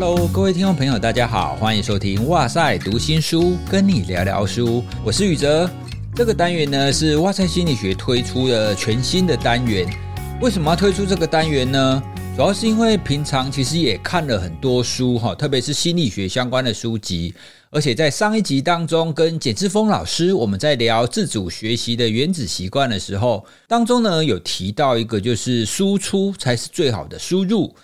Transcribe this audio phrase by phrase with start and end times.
[0.00, 4.84] Hello，各位听众朋友，大家好，欢迎收听《哇塞读新书》，跟你聊聊书。
[5.04, 5.68] 我是宇哲。
[6.14, 9.92] 这个单元呢是哇塞心理学推出的全新的单元。
[10.40, 12.00] 为什么要推出这个单元呢？
[12.36, 17.34] 主要是因为平常其实也看了很多书哈，特别是心理学相关的书籍。
[17.70, 27.74] 而且在上一集当中，跟简志峰老师我们在聊自主学习的原子习惯的时候，当中呢有提到一个，就是输出才是最好的输入。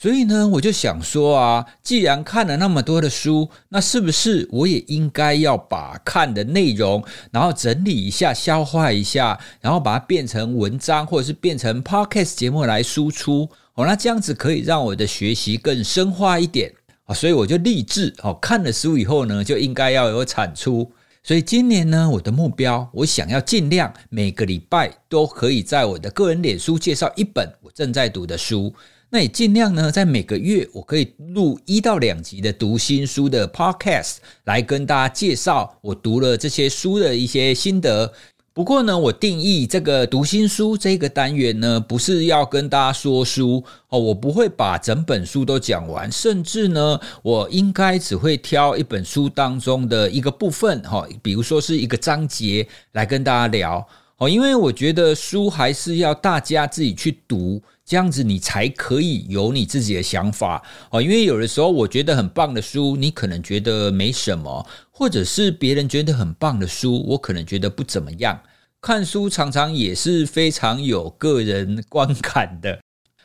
[0.00, 13.48] 所以呢，我就想说啊，既然看了那么多的书，那是不是我也应该要把看的内容，然后整理一下、消化一下，然后把它变成文章，或者是变成 podcast 节目来输出？
[13.74, 16.72] 哦，那这样子可以让我的学习更深化一点
[17.06, 17.12] 啊。
[17.12, 20.88] 所以我就立志哦，看了书以后呢，就应该要有产出。
[21.24, 28.72] 所以今年呢，我的目标，我想要尽量每个礼拜都可以在我的个人脸书介绍一本我正在读的书。
[29.10, 38.12] 那也尽量呢，在每个月我可以录一到两集的读新书的 podcast，来跟大家介绍我读了这些书的一些心得。
[38.52, 57.62] 不过呢，我定义这个读新书这个单元呢，不是要跟大家说书哦，我不会把整本书都讲完，甚至呢，我应该只会挑一本书当中的一个部分哈，比如说是一个章节来跟大家聊哦，因为我觉得书还是要大家自己去读。
[57.88, 68.38] 这样子你才可以有你自己的想法哦，因为有的时候我觉得很棒的书，你可能觉得没什么，或者是别人觉得很棒的书，我可能觉得不怎么样。
[68.82, 72.78] 看书常常也是非常有个人观感的。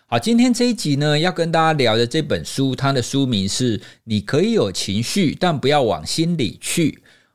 [0.07, 6.91] 好，今天这一集呢，要跟大家聊的这本书，它的书名是《你可以有情绪，但不要往心里去》，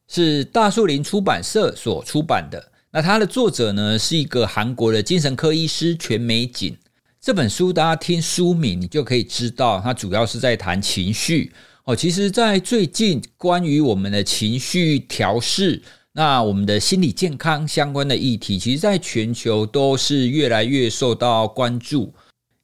[0.08, 2.72] 是大树林出版社所出版的。
[2.90, 6.74] 那它的作者呢，是一个韩国的精神科医师全美锦。
[7.20, 11.52] 这本书，大家听书名，你就可以知道，它主要是在谈情绪
[11.82, 11.94] 哦。
[11.94, 22.14] 其实，在最近关于我们的情绪调试，那我们的心理健康相关的议题，其实在全球都是越来越受到关注，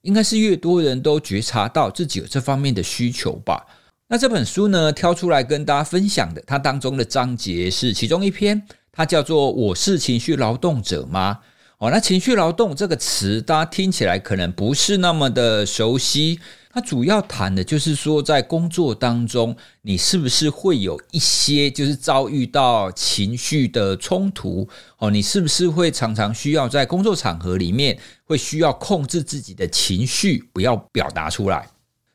[0.03, 3.66] 应该是越多人都觉察到自己有这方面的需求吧。
[4.06, 11.41] 那这本书呢，挑出来跟大家分享的，它当中的章节是其中一篇，它叫做“我是情绪劳动者吗？”
[11.78, 16.38] 哦，那情绪劳动这个词，大家听起来可能不是那么的熟悉。
[16.72, 24.68] 它主要谈的就是说，在工作当中，你是不是会有一些就是遭遇到情绪的冲突？
[24.98, 31.68] 哦，你是不是会常常需要在工作场合里面会需要控制自己的情绪，不要表达出来？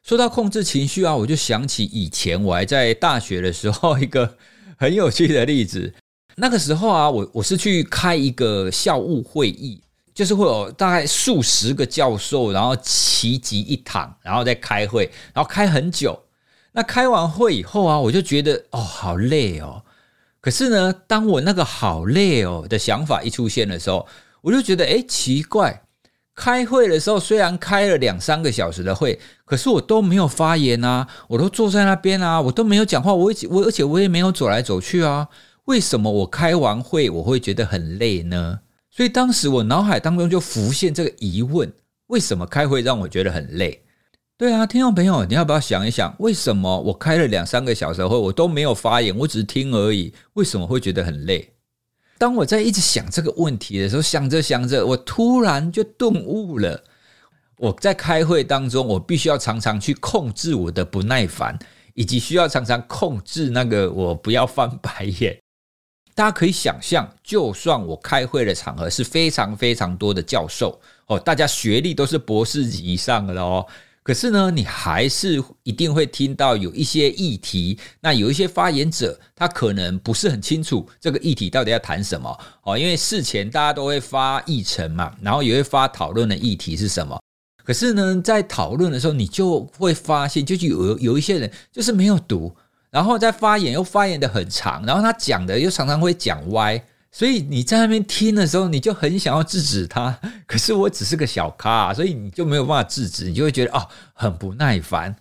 [0.04, 4.38] 说到控制情绪啊，我就想起以前我还在大学的时候一个
[4.78, 5.94] 很有趣的例子。
[6.40, 9.82] 那个时候啊，我我是去开一个校务会议，
[10.14, 16.18] 就是会有大概数十个教授，然后齐集一堂，然后再开会，然后开很久。
[16.72, 19.84] 那开完会以后啊，我就觉得哦，好累哦。
[20.40, 24.08] 可是呢，当我那个好累哦的想法一出现的时候，
[24.42, 25.84] 我就觉得诶，奇怪，
[26.34, 35.28] 开会的时候虽然开了两三个小时的会，可是我都没有发言啊，我都坐在那边啊，我都没有讲话，我我而且我也没有走来走去啊。
[35.70, 38.62] 为什么我开完会我会觉得很累呢？
[38.90, 41.72] 所以当时我脑海当中就浮现这个疑问：
[42.08, 43.84] 为什么开会让我觉得很累？
[44.36, 50.12] 对啊，听众朋友，你要不要想一想，为什么我开了两三个小时会我都没有发言，我只是听而已？
[50.34, 51.54] 为什么会觉得很累？
[52.18, 56.84] 当我在一直想这个问题的时候，想着想着，我突然就顿悟了。
[57.58, 61.60] 我在开会当中，我必须要常常去控制我的不耐烦，
[61.94, 65.40] 以及需要常常控制那个我不要翻白眼。
[66.20, 73.66] 大家可以想象，就算我开会的场合是非常非常多的教授哦，大家学历都是博士级以上的哦，
[74.04, 87.18] 可是呢，你还是一定会听到有一些议题，那有一些发言者，他可能不是很清楚这个议题到底要谈什么哦，因为事前大家都会发议程嘛，然后也会发讨论的议题是什么，
[87.64, 92.54] 可是呢，在讨论的时候，你就会发现，就是有有一些人就是没有读。
[92.92, 96.82] 然后在发言又发言的很长，然后他讲的又常常会讲歪，
[97.12, 100.20] 所以你在那边听的时候，你就很想要制止他。
[100.48, 105.16] 可是我只是个小咖，所以你就没有办法制止，你就会觉得哦，很不耐烦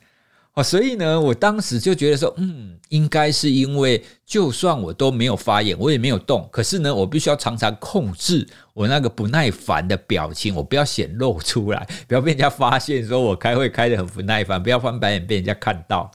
[0.55, 0.63] 哦。
[0.63, 16.11] 所以呢，我当时就觉得说，嗯，应该是因为就算我都没有发言，我也没有动，可是呢，我必须要常常控制我那个不耐烦的表情，我不要显露出来，不要被人家发现说我开会开得很不耐烦，不要翻白眼被人家看到。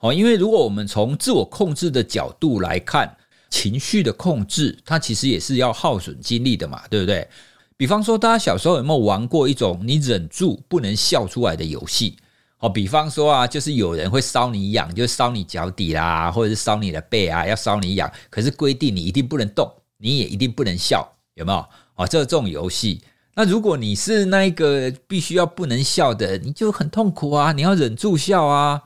[0.00, 3.16] 哦，因为如果我们从自我控制的角度来看，
[3.50, 7.28] 情绪的控制，它其实也是要耗损精力的嘛，对不对？
[7.76, 12.16] 比方说，大家小时候有没有玩过一种你忍住不能笑出来的游戏？
[12.60, 18.10] 哦，比方说啊，就是有人会烧你痒，就烧你脚底啦，或者是烧你的背啊，要烧你痒。
[18.28, 21.66] 可是规定你一定不能动，你也一定不能笑，有没有？
[21.96, 23.02] 哦，这种游戏，
[23.34, 28.82] 那如果你是那一个必须要不能笑的，你就很痛苦啊，你要忍住笑啊。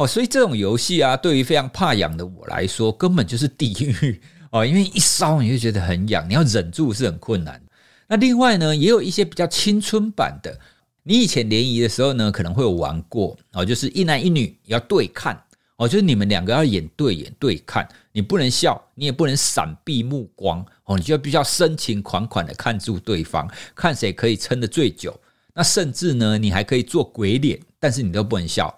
[0.00, 4.18] 哦，所以这种游戏啊，对于非常怕痒的我来说，根本就是地狱
[4.50, 7.60] 哦，因为一搔你就觉得很痒，你要忍住是很困难。
[8.08, 10.58] 那另外呢，也有一些比较青春版的。
[11.02, 15.38] 你以前联谊的时候呢，可能会有玩过哦，就是一男一女要对看
[15.76, 25.14] 哦，就是你们两个要眼对眼对看，你不能笑，你也不能闪避目光哦，你就必须要深情款款的看住对方，看谁可以撑得最久。
[25.52, 28.74] 那甚至呢，你还可以做鬼脸，但是你都不能笑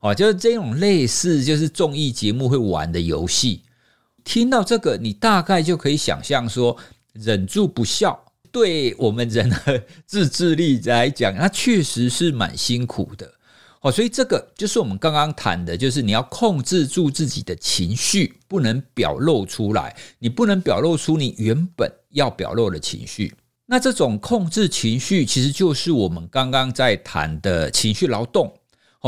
[0.00, 3.62] 哦，就是这种类似就是综艺节目会玩的游戏。
[4.24, 6.76] 听到这个，你大概就可以想象说，
[7.12, 8.22] 忍住不笑。
[8.52, 13.30] 对我们人的 自制力来讲，它确实是蛮辛苦的
[13.82, 13.92] 哦。
[13.92, 23.34] 所以这个就是我们刚刚谈的，就是你要控制住自己的情绪，不能表露出来，你不能表露出你原本要表露的情绪。
[23.66, 28.50] 那这种控制情绪，其实就是我们刚刚在谈的情绪劳动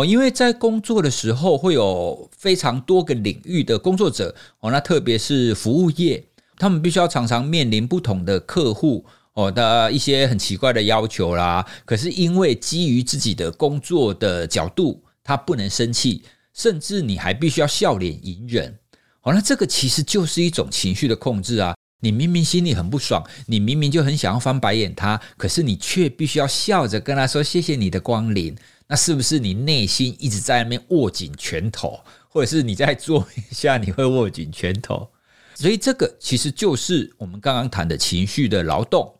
[0.00, 0.04] 哦。
[0.04, 6.24] 因为在工作的时候，会有非常多个领域的工作者哦，那特别是服务业，
[6.56, 9.04] 他们必须要常常面临不同的客户。
[9.34, 18.76] 哦的一些很奇怪的要求啦，可是因为基于自己的工作的角度，他不能生气，甚至你还必须要笑脸迎人。
[19.22, 21.76] 哦，那这个其实就是一种情绪的控制啊！
[22.00, 28.56] 你明明心里很不爽，你明明就很想要翻白眼他，可是你却必须要笑着跟他说谢谢你的光临。
[28.88, 35.08] 那是不是你内心一直在那边握紧拳头， 或者是你在做一下你会握紧拳头？
[35.54, 39.14] 所以这个其实就是我们刚刚谈的情绪的劳动。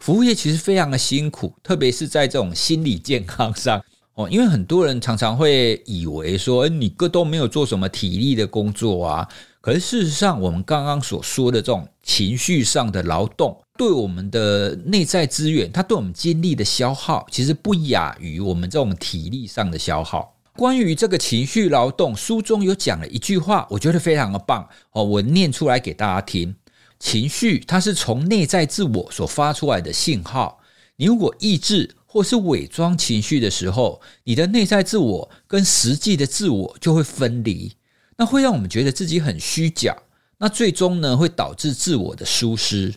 [0.00, 3.82] 服务业其实非常的辛苦，特别是在这种心理健康上
[4.14, 9.28] 哦，因为很多人常常会以为说，你哥都没有做什么体力的工作啊。
[9.66, 20.36] 可是事实上，我们刚刚所说的这种情绪上的劳动，对我们的内在资源，它对我们精力的消耗，其实不亚于我们这种体力上的消耗。
[20.56, 26.54] 关于这个情绪劳动，书中有讲了一句话，我觉得非常的棒哦，我念出来给大家听。
[27.00, 30.60] 情绪，它是从内在自我所发出来的信号。
[30.94, 37.72] 你如果抑制或是伪装情绪的时候，你的内在自我跟实际的自我就会分离，
[38.16, 39.96] 那会让我们觉得自己很虚假。
[40.38, 42.94] 那最终呢，会导致自我的疏失。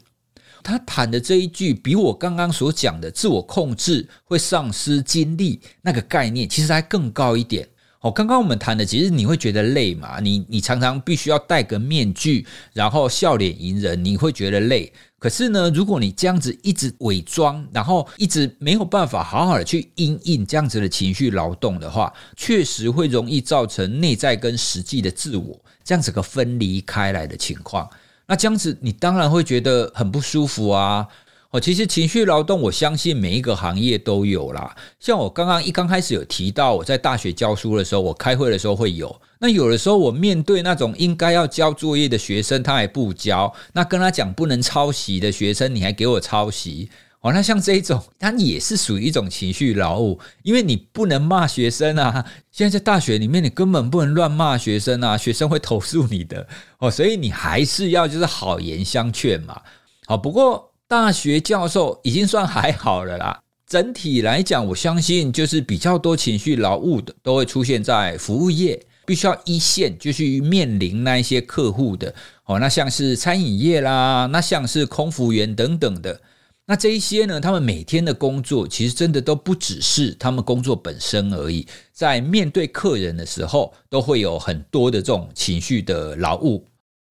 [0.62, 7.68] 他谈的这一句，比我刚刚所讲的自我控制会丧失精力那个概念，其实还更高一点。
[8.02, 10.20] 哦，刚刚我们谈的，其实你会觉得累嘛？
[10.20, 14.92] 你你常常必须要戴个面具，然后笑脸迎人，你会觉得累。
[15.20, 27.88] 可是呢，如果你这样子一直伪装，然后一直没有办法好好的去因应这样子的情绪劳动的话，确实会容易造成内在跟实际的自我这样子个分离开来的情况。
[28.26, 31.06] 那这样子，你当然会觉得很不舒服啊。
[31.52, 34.76] 哦，其实情绪劳动，我相信每一个行业都有啦。
[35.00, 39.20] 像我刚刚一刚开始有提到，我在大学教书的时候，我开会的时候会有。
[39.40, 46.88] 那有的时候我面对那种应该要交作业的学生，他还不交，那跟他讲不能抄袭的学生，你还给我抄袭。
[47.22, 52.24] 哦，那像这一种，它也是属于一种情绪劳务，因为你不能骂学生啊。
[52.52, 56.48] 现在在大学里面，你根本不能乱骂学生啊，学生会投诉你的。
[56.78, 59.60] 哦，所以你还是要就是好言相劝嘛。
[60.06, 60.69] 好，不过。
[60.90, 63.40] 大学教授已经算还好了啦。
[63.68, 72.12] 整体来讲，我相信就是比较多情绪劳务的都会出现在服务业，必须要一线就去面临那一些客户的
[72.46, 72.58] 哦。
[72.58, 76.20] 那像是餐饮业啦，那像是空服员等等的，
[76.66, 86.66] 那这一些呢，他们每天的工作其实真的都不只是他们工作本身而已，在面对客人的时候，都会有很多的这种情绪的劳务。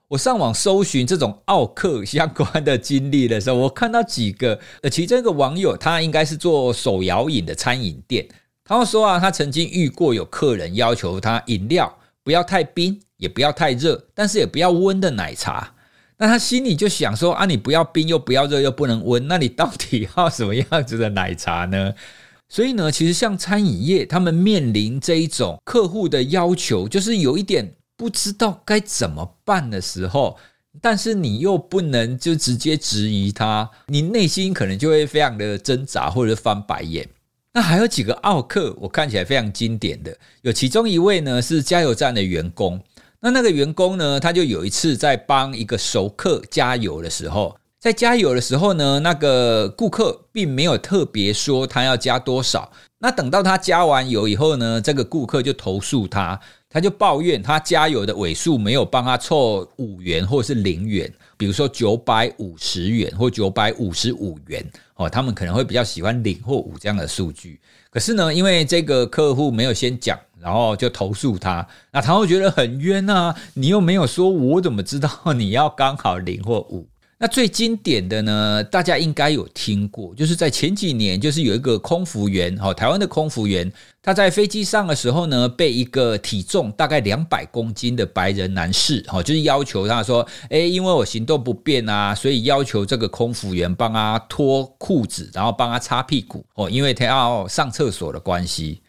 [0.09, 8.27] 我上网搜寻这种奥客相关的经历的时候，我看到几个，呃，其中一个网友他应该是做手摇饮的餐饮店，
[8.65, 15.75] 他说啊，他曾经遇过有客人要求他饮料不要太冰，也不要太热，但是也不要温的奶茶。
[16.17, 21.93] 那他心里就想说啊，你不要冰又不要热又不能温，那你到底要什么样子的奶茶呢？
[22.49, 27.75] 所以呢，其实像餐饮业，他们面临这一种客户的要求，就是有一点。
[27.99, 30.38] 不知道该怎么办的时候，
[30.81, 37.07] 但是你又不能就直接质疑他，你内心可能就会非常的挣扎或者翻白眼。
[37.52, 42.81] 那还有几个奥客，我看起来非常经典的，有其中一位呢是加油站的员工。
[43.19, 52.71] 那那个员工呢，他就有一次在帮一个熟客加油的时候，在加油的时候呢，那个顾客并没有特别说他要加多少。
[53.00, 56.38] 那等到他加完油以后呢，这个顾客就投诉他，
[56.70, 64.64] 他就抱怨他加油的尾数没有帮他凑五元或是零元，比如说九百五十元或九百五十五元
[64.96, 67.58] 哦，他们可能会比较喜欢零或五这样的数据。
[67.90, 76.87] 可是呢，因为这个客户没有先讲，然后就投诉他，那他会觉得很冤啊，你又没有说，我怎么知道你要刚好零或五？
[77.20, 83.70] 那最经典的呢，大家应该有听过，就是在前几年，就是有一个空服员，哦，台湾的空服员，
[84.00, 98.80] 他在飞机上的时候呢，被一个体重大概两百公斤的白人男士，哦，就是要求他说，诶，因为我行动不便啊，所以要求这个空服员帮他脱裤子，然后帮他擦屁股，哦，因为他要上厕所的关系。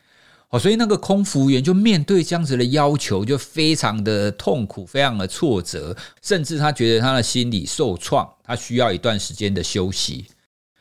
[0.49, 10.25] 哦，所以那个空服员就面对这样子的要求，就非常的痛苦，非常的挫折，甚至他觉得他的心理受创，他需要一段时间的休息。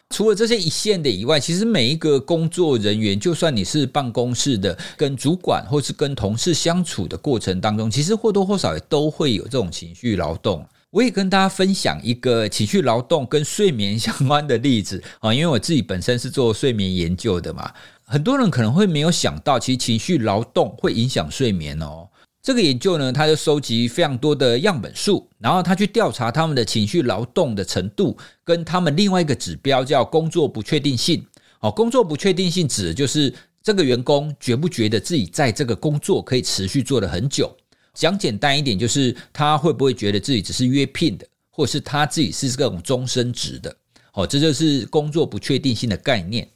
[0.09, 10.67] 除了这些一线的以外，其实每一个工作人员，就算你是办公室的，跟主管或是跟同事相处的过程当中，其实或多或少也都会有这种情绪劳动。
[10.89, 17.71] 我也跟大家分享一个情绪劳动跟睡眠相关的例子啊，因为我自己本身是做睡眠研究的嘛。
[18.11, 22.09] 很多人可能会没有想到，其实情绪劳动会影响睡眠哦。
[22.43, 31.23] 这个研究呢，他就收集非常多的样本数，然后他去调查他们的情绪劳动的程度，跟他们另外一个指标叫工作不确定性。
[31.61, 33.31] 哦，工作不确定性指的就是
[33.63, 37.55] 这个员工觉不觉得自己在这个工作可以持续做得很久。
[37.93, 43.77] 讲简单一点，就是他会不会觉得自己只是约聘的，或是他自己是这种终身职的。
[44.15, 46.49] 哦，这就是工作不确定性的概念。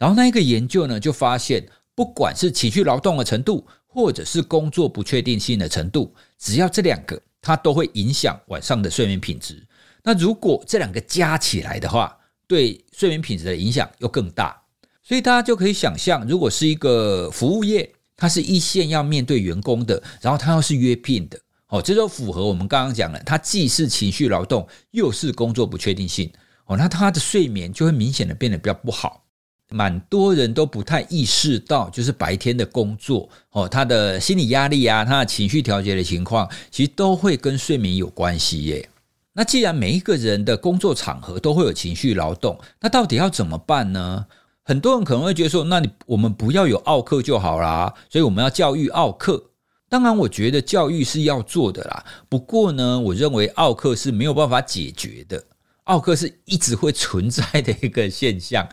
[0.00, 1.62] 然后那一个研究呢，就发现，
[1.94, 9.62] 不管是情绪劳动的程度，或者是工作不确定性的程度，只要这两个，它都会影响晚上的睡眠品质。
[10.02, 12.16] 那如果这两个加起来的话，
[12.46, 14.58] 对睡眠品质的影响又更大。
[15.02, 21.38] 所以大家就可以想象，如果是一个服务业，它是一线要面对员工的，然后它又是约聘的，
[21.68, 26.32] 哦，这就符合我们刚刚讲的，它既是情绪劳动，又是工作不确定性，
[26.64, 29.26] 哦，那它的睡眠就会明显的变得比较不好。
[29.70, 38.88] 蛮多人都不太意识到，就是白天的工作哦，他的心理压力啊，他的情绪调节的情况，其实都会跟睡眠有关系耶。
[39.32, 44.26] 那既然每一个人的工作场合都会有情绪劳动，那到底要怎么办呢？
[44.64, 49.50] 很多人可能会觉得说，那你我们不要有奥克就好啦，所以我们要教育奥克。
[49.88, 52.04] 当然，我觉得教育是要做的啦。
[52.28, 55.42] 不过呢，我认为奥克是没有办法解决的，
[55.84, 58.68] 奥克是一直会存在的一个现象。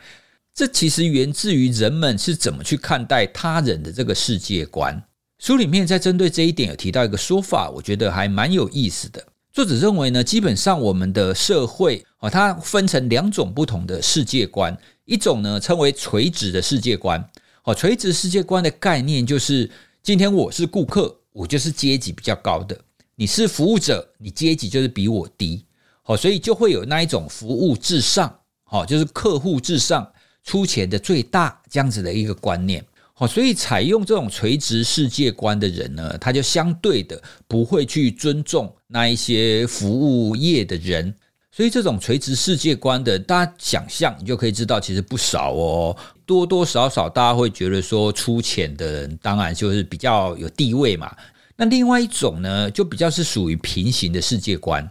[0.58, 5.00] 这其实源自于人们是怎么去看待他人的这个世界观。
[5.38, 9.24] 书里面在针对这一点有提到一个说法，我觉得还蛮有意思的。
[9.54, 17.24] 作者认为呢，基本上我们的社会啊，它分成两种不同的世界观，一种呢称为垂直的世界观。
[17.66, 19.70] 哦，垂直世界观的概念就是，
[20.02, 22.76] 今天我是顾客，我就是阶级比较高的；
[23.14, 25.64] 你是服务者，你阶级就是比我低。
[26.06, 28.40] 哦，所以就会有那一种服务至上，
[28.72, 30.12] 哦，就是客户至上。
[30.48, 32.82] 出钱的最大这样子的一个观念，
[33.14, 41.14] 好，所以采用这种垂直世界观的人呢，他就相对的不会去尊重那一些服务业的人，
[41.52, 51.14] 所以这种垂直世界观的，大家想象你就可以知道，其实不少哦，多多少少大家会觉得说，出钱的人当然就是比较有地位嘛。
[51.58, 54.90] 那另外一种呢，就比较是属于平行的世界观，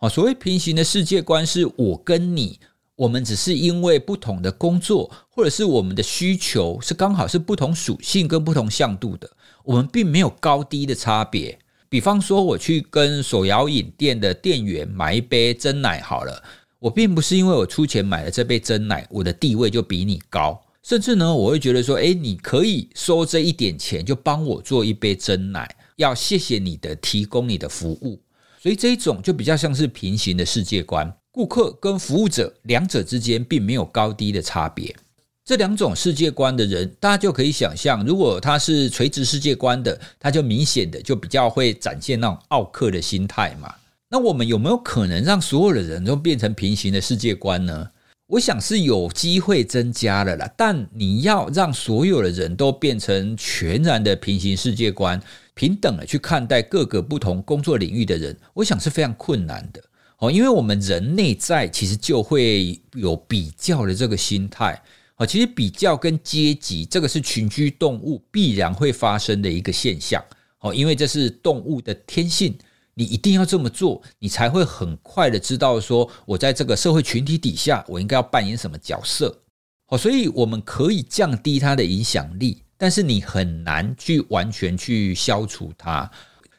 [0.00, 2.58] 哦，所谓平行的世界观，是我跟你。
[2.96, 9.30] 我们只是因为不同的工作，或者是我们的需求是刚好是不同属性跟不同向度的，
[9.64, 11.58] 我们并没有高低的差别。
[11.90, 16.42] 比方说，我去跟手摇饮店的店员买一杯真奶好了，
[16.78, 20.60] 我并不是因为我出钱买了这杯真奶，我的地位就比你高。
[20.82, 28.22] 甚至呢，我会觉得说，诶，你可以收这一点钱就帮我做一杯真奶，要谢谢你的提供你的服务。
[28.58, 31.12] 所以这一种就比较像是平行的世界观。
[31.36, 34.96] 顾客跟服务者两者之间并没有高低的差别，
[35.44, 43.70] 这两种世界观的人，大家就可以想象，如果他是垂直世界观的，他就明显的就比较会展现那种奥客的心态嘛。
[44.08, 47.90] 那我们有没有可能让所有的人都变成平行的世界观呢？
[48.28, 55.20] 我想是有机会增加了啦，但你要让所有的人都变成全然的平行世界观，
[55.52, 59.82] 平等的去看待各个不同工作领域的人，我想是非常困难的。
[60.18, 64.82] 哦，因为我们人内在其实就会有比较的这个心态。
[65.16, 70.22] 哦，其实比较跟阶级，这个是群居动物必然会发生的一个现象。
[70.60, 72.54] 哦，因为这是动物的天性，
[72.92, 79.42] 你一定要这么做，你才会很快的知道说，我在这个社会群体底下，我应该要扮演什么角色。
[79.88, 86.10] 哦，所以我们可以降低它的影响力，但是你很难去完全去消除它。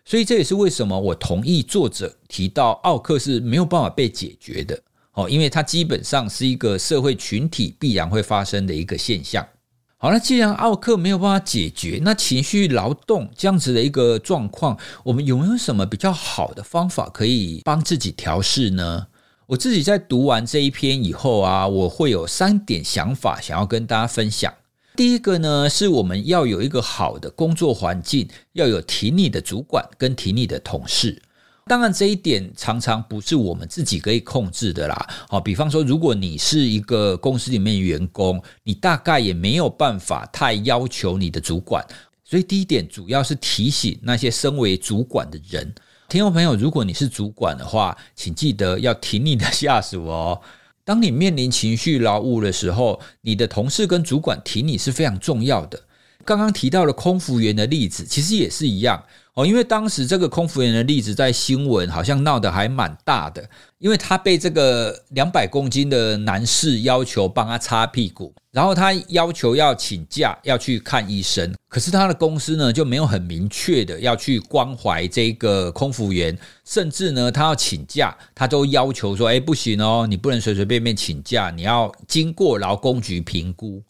[0.09, 4.81] 所以这也是为什么我同意作者提到奥克是没有办法被解决的。
[5.11, 9.45] 哦，因为它基本上是一个社会群体必然会发生的一个现象。
[9.97, 19.07] 好，那既然奥克没有办法解决，那情绪劳动这样子的一个状况，我们有没有什么比较好的方法可以帮自己调试呢？
[19.47, 24.53] 我自己在读完这一篇以后啊，我会有三点想法想要跟大家分享。
[24.97, 31.21] 第一个呢，是我们要有一个好的工作环境，要有挺你的主管跟挺你的同事。
[31.67, 35.07] 当然，这一点常常不是我们自己可以控制的啦。
[35.29, 41.85] 好，比方说，如果你是一个公司里面员工，你大概也没有办法太要求你的主管。
[42.25, 45.71] 所以，第一点主要是提醒那些身为主管的人，
[46.09, 50.41] 听众朋友，如果你是主管的话，请记得要挺你的下属哦。
[50.87, 55.77] 当你面临情绪劳务的时候，你的同事跟主管提你是非常重要的。
[56.23, 59.03] 刚刚提到了空服员的例子，其实也是一样。
[59.37, 83.83] 哦，因为当时这个空服员的例子在新闻好像闹得还蛮大的，因为他被这个两百公斤的男士要求帮他擦屁股，然后他要求要请假要去看医生，可是他的公司呢就没有很明确的要去关怀这个空服员，甚至呢他要请假，他都要求说，哎，不行哦，你不能随随便便请假，你要经过劳工局评估。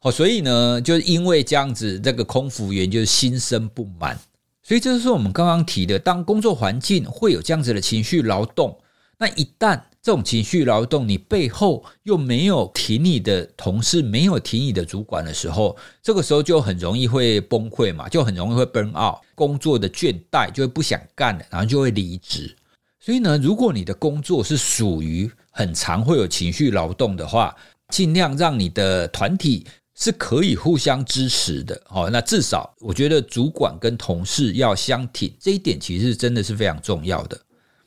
[0.00, 4.18] 哦，所以呢，就是因为这样子，这个空服员就心生不满。
[4.66, 8.76] 所以这就是我们刚刚提的，当工作环境会有这样子的情绪劳动，
[9.18, 22.56] 那一旦这种情绪劳动你背后又没有提你的同事，没有提你的主管的时候，这个时候就很容易会崩溃嘛，就很容易会 burn out，工作的倦怠就会不想干了，然后就会离职。
[22.98, 27.54] 所以呢，如果你的工作是属于很常会有情绪劳动的话，
[27.90, 29.66] 尽量让你的团体。
[29.96, 37.40] 是可以互相支持的，哦，那至少我觉得主管跟同事要相挺，这一点其实真的是非常重要的。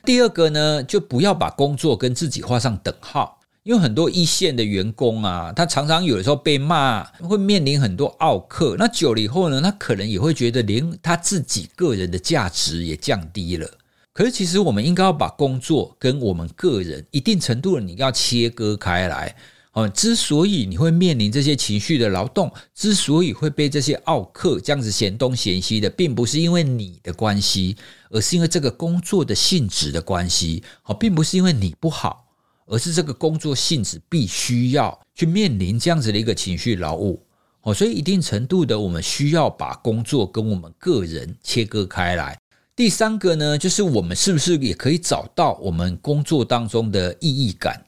[0.04, 13.68] 第二个呢，就不要把工作跟自己画上等号，因为很多一线的员工啊，他常常有的时候被骂，会面临很多奥客，那久了以后呢，他可能也会觉得连他自己个人的价值也降低了。
[14.14, 19.36] 可是其实我们应该要把工作跟我们个人一定程度的你要切割开来。
[19.72, 27.76] 哦，之所以你会面临这些情绪的劳动，之所以会被这些奥客这样子嫌东嫌西的，并不是因为你的关系，
[28.10, 30.64] 而是因为这个工作的性质的关系。
[30.84, 32.26] 哦，并不是因为你不好，
[32.66, 37.22] 而是这个工作性质必须要去面临这样子的一个情绪劳务。
[37.62, 42.36] 哦，所以一定程度的，我们需要把工作跟我们个人切割开来。
[42.74, 47.84] 第三个呢，就是我们是不是也可以找到我们工作当中的意义感？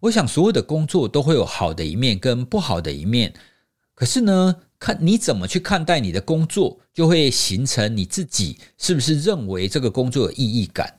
[0.00, 3.34] 我想所有的工作都会有好的一面跟不好的一面，
[3.94, 10.94] 可是呢，看你怎么去看待你的工作，就会形成你自己是不是认为这个工作有意义感。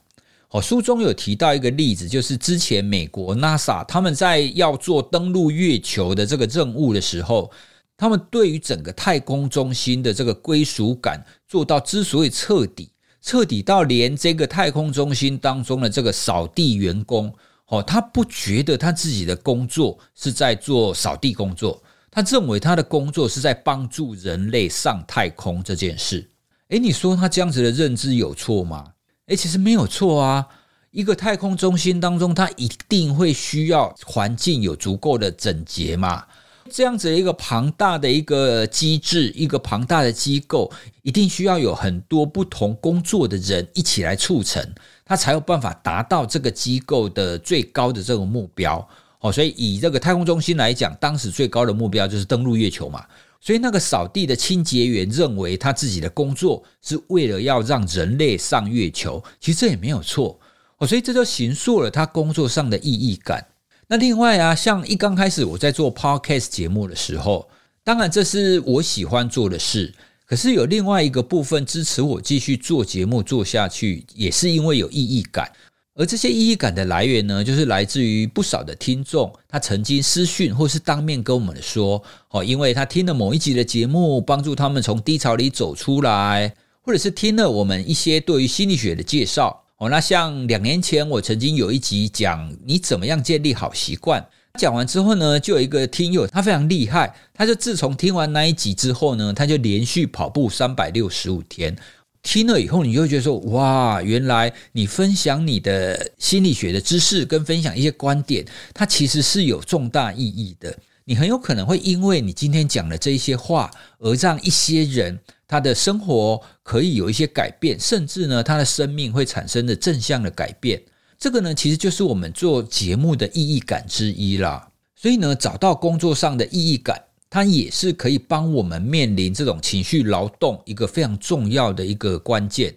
[0.49, 7.49] 哦，书中有提到一个例子，就是之前美国 NASA 他们在要做登陆月球的这个任务的时候，
[7.95, 12.89] 他们对于整个太空中心的这个归属感做到之所以彻底，
[13.21, 17.33] 彻底到连这个太空中心当中的这个扫地员工。
[17.69, 26.29] 哦，他不觉得他自己的工作是在做扫地工作，他认为他的工作是在帮助人类上太空这件事。
[26.69, 28.93] 诶，你说他这样子的认知有错吗？
[29.27, 30.45] 诶，其实没有错啊。
[30.91, 36.25] 一个太空中心当中，他一定会需要环境有足够的整洁嘛。
[36.71, 40.71] 这样子一个庞大的一个机制，一个庞大的机构，
[41.03, 44.63] 一定需要有很多不同工作的人一起来促成，
[45.09, 48.87] 他才有办法达到这个机构的最高的这个目标。
[49.21, 53.03] 哦，所以以这个太空中心来讲，当时最高的目标就是登陆月球嘛。
[53.41, 60.39] 所以那个扫地的清洁员认为他自己的工作是为了要让人类上月球，其实这也没有错。
[60.77, 63.43] 哦，所以这就形塑了他工作上的意义感。
[63.87, 67.49] 那另外啊，像一刚开始我在做 Podcast 节目的时候，
[67.83, 69.91] 当然这是我喜欢做的事，
[70.29, 75.51] 可是有另外一个部分支持我继续做节目做下去，也是因为有意义感。
[75.95, 89.63] 而这些意义感的来源呢，就是来自于不少的听众，他曾经私讯或是当面跟我们说，哦，因为他听了某一集的节目，帮助他们从低潮里走出来，或者是听了我们一些对于心理学的介绍。
[89.77, 94.23] 哦，那像两年前我曾经有一集讲你怎么样建立好习惯，
[94.59, 101.73] 讲完之后呢，就有一个听友他非常厉害，他就自从听完那一集之后呢，他就连续跑步三百六十五天，
[102.21, 110.77] 听了以后，你就会觉得说：哇，原来你分享你的心理学的知识，跟分享一些观点，它其实是有重大意义的。
[111.05, 115.17] 你很有可能会因为你今天讲的这一些话，而让一些人
[115.47, 120.79] 他的生活可以有一些改变，甚至呢，他的生命会产生的正向的改变。
[121.19, 124.69] 这个呢，其实就是我们做节目的意义感之一啦。
[124.95, 127.03] 所以呢，找到工作上的意义感。
[127.31, 132.73] 它也是可以帮我们面临这种情绪劳动一个非常重要的一个关键，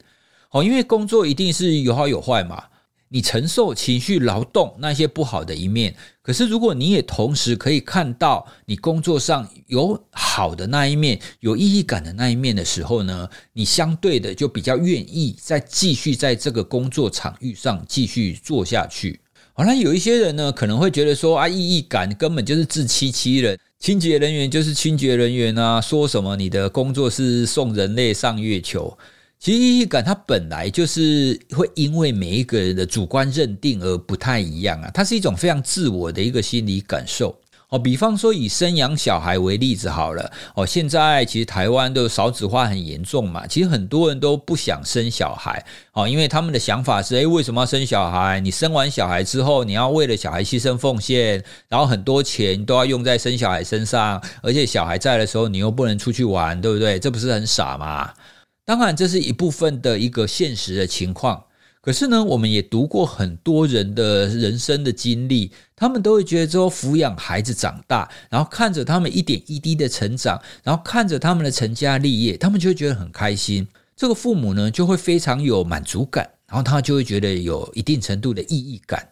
[0.50, 2.62] 好，因为工作一定是有好有坏嘛，
[3.12, 19.20] 你承受情绪劳动那些不好的一面，可是如果你也同时可以看到你工作上有好的那一面、有意义感的那一面的时候呢，你相对的就比较愿意再继续在这个工作场域上继续做下去。
[19.52, 23.58] 好，那有一些人呢，可能会觉得说啊，意义感根本就是自欺欺人。
[23.78, 28.96] 清洁人员就是清洁人员啊，说什么你的工作是送人类上月球？
[29.42, 37.36] 其实意义感它本来就是会因为每一个人的主观认定而不太一样啊，它是一种非常自我的一个心理感受。
[37.68, 40.30] 哦，比方说以生养小孩为例子好了。
[40.54, 45.64] 哦，现在其实台湾的少子化很严重嘛，其实很多人都不想生小孩。
[45.92, 48.38] 哦，因为他们的想法是：诶，为什么要生小孩？
[48.38, 56.96] 你生完小孩之后，你要为了小孩牺牲奉献，然后很多钱都要用在生小孩身上，而且小孩在的时候，你又不能出去玩，对不对？
[57.00, 58.08] 这不是很傻吗？
[58.64, 61.44] 当然，这是一部分的一个现实的情况。
[61.80, 73.66] 可是呢，我们也读过很多人的人生的经历，他们都会觉得说，抚养孩子长大，然后看着他们一点一滴的成长，然后看着他们的成家立业，他们就会觉得很开心。
[73.96, 79.08] 这个父母呢，就会非常有满足感，然后他就会觉得有一定程度的意义感。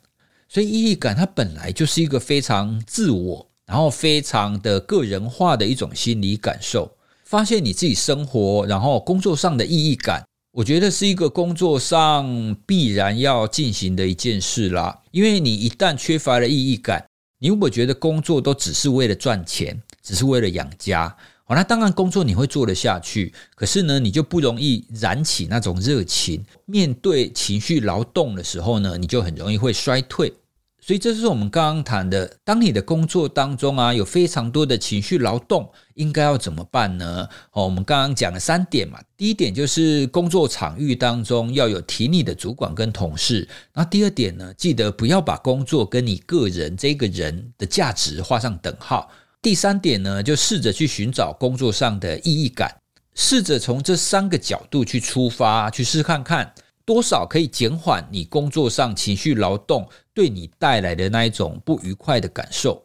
[0.48, 6.88] 所以，意义感它本来就是一个非常自我，然后非常的个人化的一种心理感受。
[7.30, 10.24] 发现你自己生活，然后工作上的意义感。
[10.50, 17.06] 我觉得是一个工作上必然要进行的一件事啦，因为你一旦缺乏了意义感，
[17.38, 26.44] 你如果觉得工作都只是为了赚钱，只是为了养家，好，那当然工作你会做得下去，可是呢，你就不容易燃起那种热情。
[26.66, 30.32] 面对情绪劳动的时候呢，你就很容易会衰退。
[30.80, 37.28] 所以这是我们刚刚谈的，当你的工作当中啊，有非常多的情绪劳动，应该要怎么办呢？
[37.52, 49.10] 哦，我们刚刚讲了三点嘛，第一点就是工作场域当中要有挺你的主管跟同事，那第二点呢，记得不要把工作跟你个人这个人的价值画上等号。
[49.42, 52.74] 第三点呢，就试着去寻找工作上的意义感，
[53.14, 56.52] 试着从这三个角度去出发，去试看看。
[56.86, 59.88] 多少可以减缓你工作上情绪劳动
[60.20, 62.84] 对你带来的那一种不愉快的感受。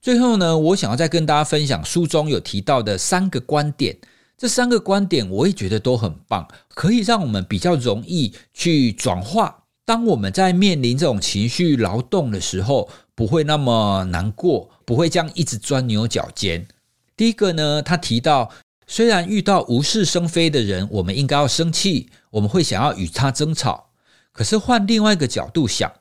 [0.00, 3.98] 最后呢，我想要再跟大家分享书中有提到的三个观点。
[4.38, 9.64] 这三个观点我也觉得都很棒，可以让我们比较容易去转化。
[9.84, 16.68] 当我们在面临这种情绪劳动的时候，不会那么难过，不会这样一直钻牛角尖。
[17.16, 18.52] 第一个呢，他提到。
[18.92, 23.90] 虽然遇到无事生非的人，我们应该要生气，我们会想要与他争吵。
[24.32, 25.92] 可是换另外一个角度想，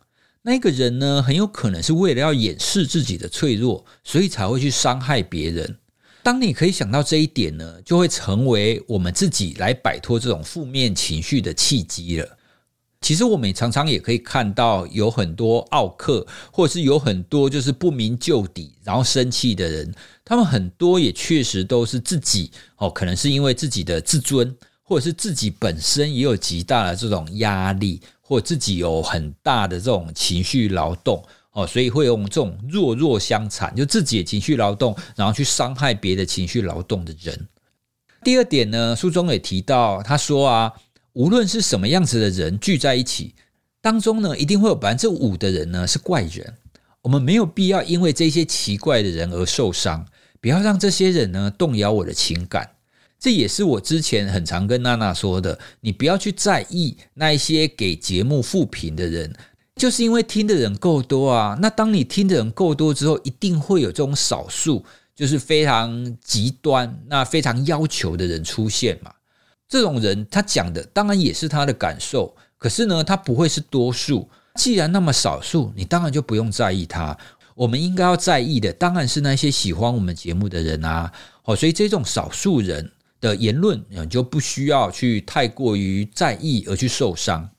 [0.49, 5.77] 那个人呢，很有可能是为了要掩饰自己的脆弱，所以才会去伤害别人。
[6.23, 12.27] 当你可以想到这一点呢，就会成为我们自己来摆脱这种负面情绪的契机了。
[12.99, 19.93] 其实我们常常也可以看到，有很多奥客，或者是有很多就是不明就底，然后生气的人。
[20.25, 37.47] 他们很多也确实都是自己哦，可能是因为自己的自尊，或者是自己本身也有极大的这种压力，或自己有很大的这种情绪劳动哦，所以会用这种弱弱相残，就自己的情绪劳动，然后去伤害别的情绪劳动的人。
[38.23, 40.73] 第二点呢，书中也提到，他说啊。
[41.13, 43.33] 无论是什么样子的人聚在一起，
[43.81, 46.53] 当中呢，一定会有百分之五的人呢是怪人。
[47.01, 50.05] 我们没有必要因为这些奇怪的人而受伤，
[50.39, 52.69] 不要让这些人呢动摇我的情感。
[53.19, 59.36] 这也是我之前很常跟娜娜说的，你不要去在意那一些给节目负评的人，
[59.75, 61.58] 就是因为听的人够多啊。
[61.62, 69.12] 那当你听的人够多之后，一定会有这种少数，就是非常极端、那非常要求的人出现嘛。
[69.67, 74.27] 这种人，他讲的当然也是他的感受，可是呢，他不会是多数。
[74.55, 77.15] 既然那么少数，你当然就不用在意他。
[77.53, 81.12] 我们应该要在意的，当然是那些喜欢我们节目的人啊。
[81.43, 87.49] 哦，所以这种少数人的言论，你就不需要去太过于在意而去受伤。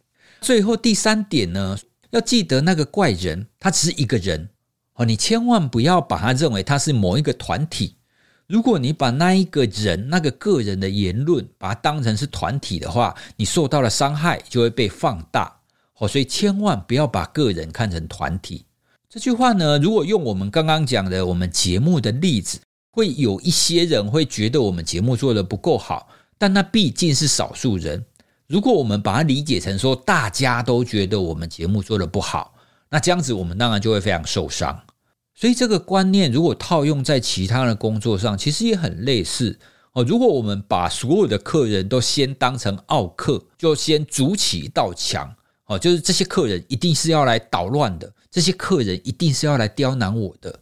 [0.40, 1.78] 最后第三点呢，
[2.10, 4.48] 要记得那个怪人，他只是一个人。
[4.94, 7.96] 哦，你千万不要把他认为他是某一个团体。
[8.46, 15.60] 如果你把那一个人、那个个人的言论，把它当成是团体的话，你受到的伤害就会被放大。
[15.98, 18.64] 哦，所以千万不要把个人看成团体。
[19.08, 22.58] 这句话呢，如果用我们刚刚讲的我们节目的例子，
[22.90, 28.04] 会有一些人会觉得我们节目做得不够好，但那毕竟是少数人。
[28.46, 32.54] 如果我们把它理解成说，大家都觉得我们节目做得不好，
[32.90, 34.82] 那这样子我们当然就会非常受伤。
[35.34, 39.58] 所以这个观念如果套用在其他的工作上，其实也很类似
[39.92, 40.02] 哦。
[40.02, 45.34] 如果我们把所有的客人都先当成奥客，就先筑起一道墙。
[45.66, 50.58] 哦，就是这些客人一定是要来捣乱的，这些客人一定是要来刁难我的。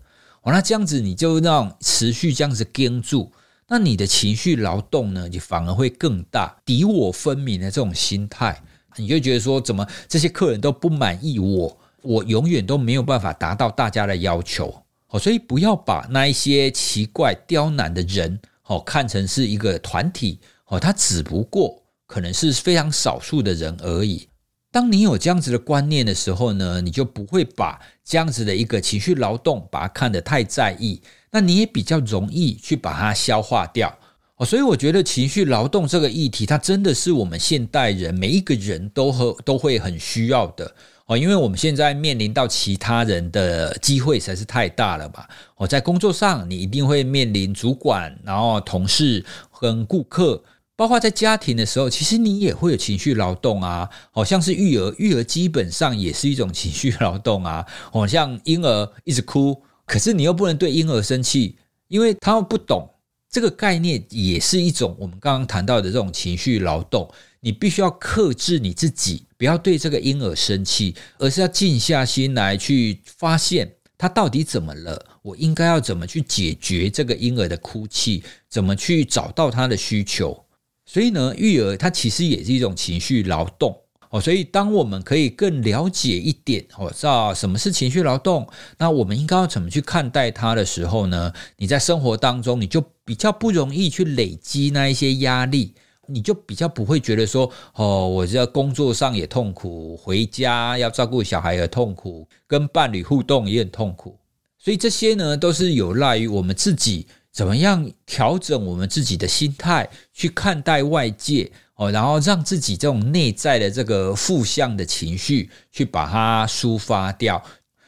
[0.52, 3.32] 那这样子你就让持续这样子跟住，
[3.68, 8.62] 那你的情绪劳动呢，你反而会更大，敌我分明的这种心态，
[8.96, 14.82] 你就觉得说，怎么这些客人都不满意我，我永远都没有办法达到大家的要求。
[15.08, 20.38] 哦，所以不要把那一些奇怪刁难的人，哦，看成是一个团体。
[20.66, 24.28] 哦，他只不过可能是非常少数的人而已。
[24.70, 31.00] 当你有这样子的观念的时候呢，你就不会把这样子的一个情绪劳动把它看得太在意，
[31.30, 33.98] 那你也比较容易去把它消化掉
[34.36, 34.44] 哦。
[34.44, 40.70] 所以我觉得情绪劳动这个议题，它真的是我们现代人每一个人都和都会很需要的
[41.06, 45.26] 哦，因为我们现在面临到其他人的机会实在是太大了吧。
[45.56, 49.24] 哦，在工作上，你一定会面临主管，然后同事
[49.58, 50.44] 跟顾客。
[50.78, 57.66] 包括在家庭的时候，其实你也会有情绪劳动啊，好像是育儿，育儿基本上也是一种情绪劳动啊。
[57.90, 61.56] 好像婴儿一直哭，可是你又不能对婴儿生气，
[61.88, 62.88] 因为他们不懂
[63.28, 67.10] 这个概念，也是一种我们刚刚谈到的这种情绪劳动。
[67.40, 80.44] 你必须要克制你自己，不要对这个婴儿生气，而是要静下心来去发现他到底怎么了，我应该要怎么去解决这个婴儿的哭泣，怎么去找到他的需求。
[80.90, 83.76] 所以呢，育儿它其实也是一种情绪劳动
[84.08, 84.18] 哦。
[84.18, 88.48] 所以，当我们可以更了解一点哦，知道什么是情绪劳动，
[88.78, 91.30] 那我们应该要怎么去看待它的时候呢？
[91.58, 95.74] 你在生活当中，你就比较不容易去累积那一些压力，
[96.06, 104.18] 你就比较不会觉得说哦，我在工作上也痛苦，回家要照顾小孩也痛苦，跟伴侣互动也很痛苦。
[104.56, 107.06] 所以这些呢，都是有赖于我们自己。
[107.38, 117.40] 怎么样调整我们自己的心态去看待外界哦，然后让自己这种内在的这个负向的情绪去把它抒发掉。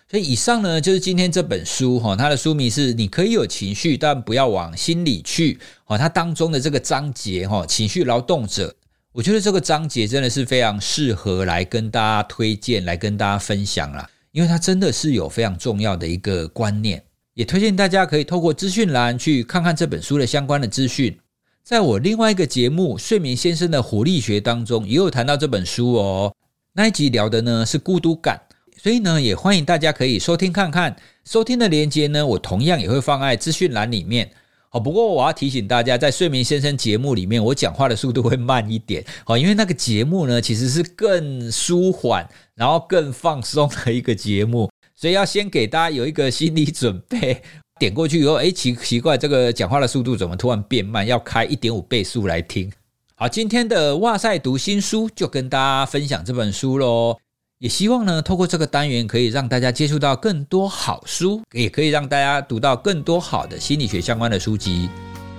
[0.08, 5.58] 所以以上呢，就是今天这本书哈，它的书名是“你可以有情绪，但不要往心里去”。
[5.86, 8.72] 哦，它当中的这个章节哈，情绪劳动者，
[9.10, 17.02] 我觉得这个章节真的是非常适合来跟大家推荐，来跟大家分享啦，因为它真的是有非常重要的一个观念。
[17.34, 21.16] 也推荐大家可以透过资讯栏去看看这本书的相关的资讯。
[21.62, 26.34] 在我另外一个节目《睡眠先生的活力学》当中，也有谈到这本书哦。
[26.72, 28.40] 那一集聊的呢是孤独感，
[28.76, 30.96] 所以呢也欢迎大家可以收听看看。
[31.24, 34.30] 收听的链接呢，我同样也会放在资讯栏里面。
[34.68, 39.04] 好，不过我要提醒大家，在《睡眠先生》节目里面，我讲话的速度会慢一点。
[39.24, 44.70] 好，因为那个节目呢，其实是更舒缓，然后更放松的一个节目。
[45.00, 47.42] 所以要先给大家有一个心理准备，
[47.80, 51.06] 点过去以后，诶，奇奇怪，这个讲话的速度怎么突然变慢？
[51.06, 52.70] 要开一点五倍速来听。
[53.14, 57.16] 好，今天的哇塞读新书就跟大家分享这本书喽。
[57.60, 64.90] 也希望呢，透过这个单元可以让大家接触到更多好书，也可以让大家读到更多好的心理学相关的书籍。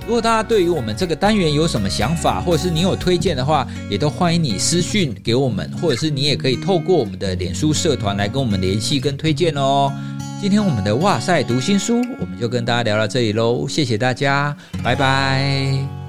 [0.05, 9.91] 如果大家对于我们这个单元有什么想法，或者是你有推荐的话，也都欢迎你私讯给我们，或者是你也可以透过我们的脸书社团来跟我们联系跟推荐哦。
[10.41, 16.00] 今天我们的哇塞读心书，我们就跟大家聊到这里喽，谢谢大家，拜拜。